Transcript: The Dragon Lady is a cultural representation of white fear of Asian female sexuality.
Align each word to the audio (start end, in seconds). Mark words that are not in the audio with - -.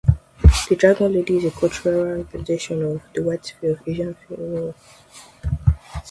The 0.67 0.75
Dragon 0.75 1.13
Lady 1.13 1.37
is 1.37 1.45
a 1.45 1.51
cultural 1.51 2.05
representation 2.17 2.81
of 2.83 3.01
white 3.23 3.53
fear 3.61 3.73
of 3.73 3.87
Asian 3.87 4.15
female 4.15 4.73
sexuality. 4.73 5.69